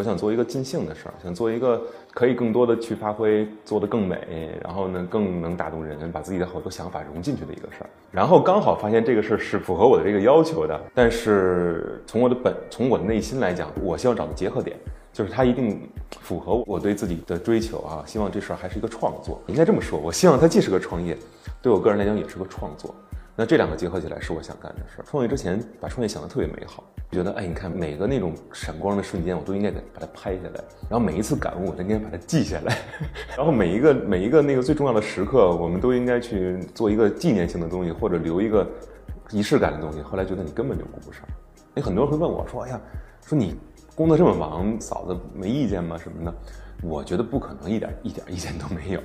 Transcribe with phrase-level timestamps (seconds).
[0.00, 1.78] 我想做一个尽兴的事儿，想做一个
[2.14, 7.90] 可以更多的去发挥，做得更美，然后呢更能打动人，把自己的好多想法融进去的一个事儿。
[8.10, 14.74] 然后刚好发现这个事儿是符合我的这个要求的，但是从我的本，从我的内心来讲，我希望找的结合点
[15.12, 15.86] 就是它一定
[16.22, 18.02] 符合我对自己的追求啊。
[18.06, 20.00] 希望这事儿还是一个创作，应该这么说。
[20.00, 21.14] 我希望它既是个创业，
[21.60, 22.94] 对我个人来讲也是个创作。
[23.40, 25.04] 那这两个结合起来是我想干的事儿。
[25.06, 32.76] 创业之前把创业想得特别美好，觉得哎，你看每个那种闪光的瞬间，我都应该给把它拍下来，然后每一次感悟我都应该把它记下来，
[33.34, 38.68] 然后每一个每一个那个最重要的时刻，我们都应该去做一个纪念性的东西，或者留一个
[39.30, 40.02] 仪式感的东西。
[40.02, 41.22] 后来觉得你根本就顾不上。
[41.76, 42.80] 哎，很多人会问我说，哎呀，
[43.24, 43.56] 说你
[43.94, 45.96] 工作这么忙，嫂子没意见吗？
[45.96, 46.36] 什么的？
[46.82, 49.00] 我觉得不可能一点一点意见都没有。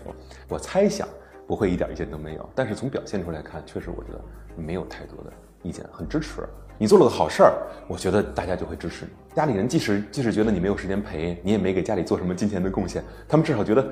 [0.49, 1.07] 我猜想。
[1.47, 4.21] 不会一点意见都没有，但是从表现出来看，确实我觉得
[4.55, 5.31] 没有太多的
[5.61, 6.41] 意见，很支持
[6.77, 7.53] 你做了个好事儿，
[7.87, 9.11] 我觉得大家就会支持你。
[9.35, 13.87] 家里人即使即使觉得你没有时间陪，你也没给家里做什么金钱的贡献，他们至少觉得，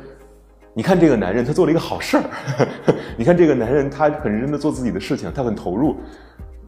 [0.73, 2.23] 你看这个男人他做了一个好事儿，
[3.15, 5.95] 你看这个男人他很认真的做自己的事情，他很投入，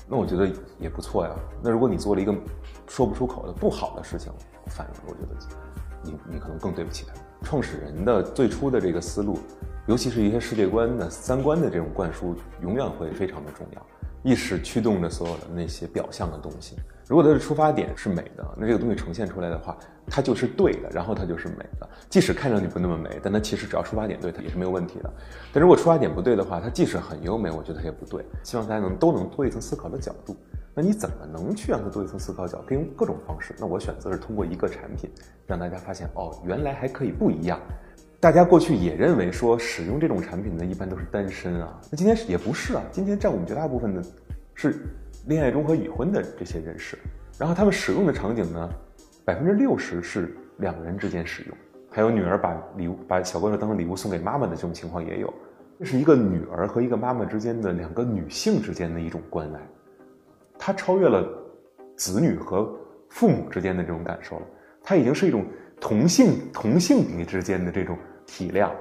[0.08, 0.50] 那我觉得
[0.80, 1.32] 也不错呀。
[1.62, 2.34] 那如果你做了一个
[2.88, 4.32] 说不出口的不好的事情，
[4.68, 5.36] 反而我觉得
[6.02, 7.14] 你你可能更对不起他。
[7.44, 9.38] 创始人的最初的这个思路。
[9.88, 13.86] 尤其是一些世界观的、三观的这种灌输，永远会非常的重要。
[14.24, 16.76] 意识驱动着所有的那些表象的东西。
[17.08, 19.78] 如果它的出发点是美的，那这个东西呈现出来的话，
[20.08, 21.88] 它就是对的，然后它就是美的。
[22.10, 25.14] 即使看上去不那么美，但它其实只要出发点对，它也是没有问题的。
[25.54, 28.26] 但如果出发点不对的话，它即使很优美，我觉得它也不对。
[28.42, 30.36] 希望大家能都能多一层思考的角度。
[30.74, 32.60] 那你怎么能去让它多一层思考角？
[32.68, 33.54] 可以用各种方式。
[33.60, 35.08] 那我选择是通过一个产品，
[35.46, 37.60] 让大家发现哦，原来还可以不一样。
[38.26, 44.04] 大家过去也认为说使用这种产品的一般都是单身啊，那今天也不是啊，今天占我们绝大部分的
[44.56, 44.78] 是
[45.28, 46.98] 恋爱中和已婚的这些人士，
[47.38, 48.68] 然后他们使用的场景呢，
[49.24, 51.56] 百分之六十是两人之间使用，
[51.92, 55.32] 还有女儿把礼物把小怪兽当成礼物送给妈妈的这种情况也有，
[55.78, 59.60] 这是一个女儿和一个妈妈之间的两个女性之间的一种关爱，
[60.58, 61.24] 它超越了
[61.96, 62.76] 子女和
[63.08, 64.48] 父母之间的这种感受了，
[64.82, 65.46] 它已经是一种
[65.80, 67.98] 同性同性别之间的这种。
[68.28, 68.72] 体谅，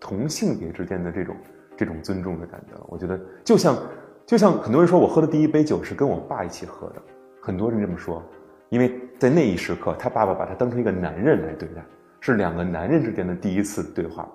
[0.00, 1.36] 同性别之间的这种
[1.76, 3.76] 这种尊重的感觉，我觉得就像
[4.24, 6.94] 就像很多人说我喝的第一杯酒是跟我爸一起喝的，
[7.42, 8.22] 很多人这么说，
[8.70, 11.84] 因为在那一时刻，他爸爸把他当成一个男人来对待，
[12.20, 14.26] 是两个男人之间的第一次对话。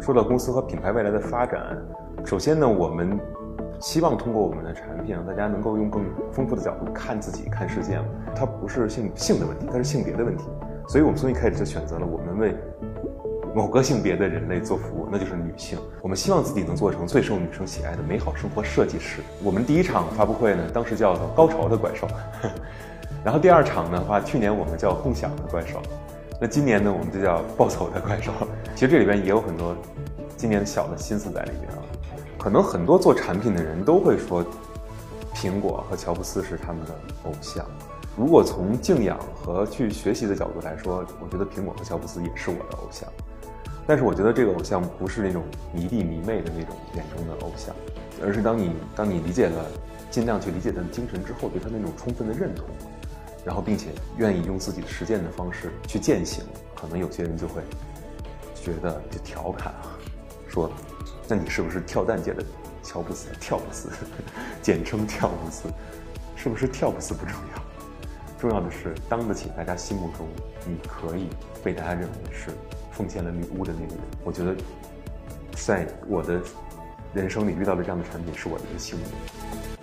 [0.00, 1.76] 说到公司和品牌未来的发展，
[2.24, 3.18] 首先呢，我们。
[3.80, 7.98] 希望通过我们的产品，让大家能够用更丰富的角度看自己、看世界。
[8.34, 10.44] 它不是性性的问题，它是性别的问题。
[10.88, 12.56] 所以我们从一开始就选择了我们为
[13.54, 15.78] 某个性别的人类做服务，那就是女性。
[16.02, 19.20] 我们希望自己能做成最受女生喜爱的美好生活设计师。
[19.42, 22.06] 我们第一场发布会呢，当时叫做“高潮的怪兽”，
[23.24, 25.80] 然后第二场的话，去年我们叫“共享的怪兽”，
[26.40, 28.32] 那今年呢，我们就叫“暴走的怪兽”。
[28.74, 29.76] 其实这里边也有很多
[30.36, 31.78] 今年小的心思在里边啊。
[32.38, 34.44] 可能很多做产品的人都会说，
[35.34, 36.94] 苹果和乔布斯是他们的
[37.24, 37.66] 偶像。
[38.16, 43.08] 如果从敬仰和去学习的角度来说，我觉得苹果和乔布斯也是我的偶像。
[43.86, 47.74] 但是我觉得这个偶像不是那种迷弟迷妹的那种眼中的偶像，
[48.22, 49.64] 而是当你当你理解了，
[50.10, 52.66] 尽量去理解他的精神之后，对他那种充分的认同，
[53.44, 56.44] 然后并且愿意用自己实践的方式去践行，
[56.74, 57.62] 可能有些人就会
[58.54, 59.74] 觉得就调侃，
[60.48, 60.70] 说。
[61.30, 62.42] 那你是不是跳蛋界的
[62.82, 63.28] 乔布斯？
[63.38, 63.90] 跳布斯，
[64.62, 65.68] 简称跳布斯，
[66.34, 67.62] 是不是跳布斯不重要？
[68.40, 70.26] 重要的是当得起大家心目中
[70.64, 71.28] 你可以
[71.62, 72.50] 被大家认为是
[72.92, 74.04] 奉献了礼物的那个人。
[74.24, 74.54] 我觉得，
[75.52, 76.40] 在我的
[77.12, 79.77] 人生里遇到了这样的产品，是我的一个幸运。